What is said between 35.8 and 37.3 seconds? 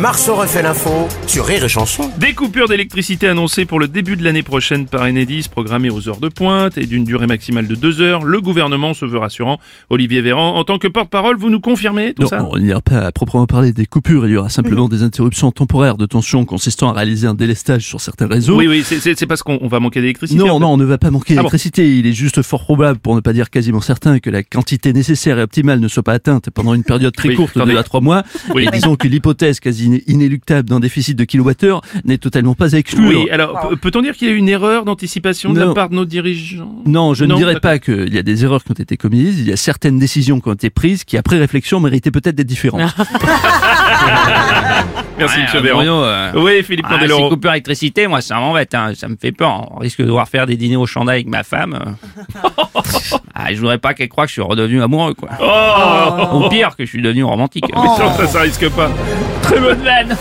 de nos dirigeants? Non, je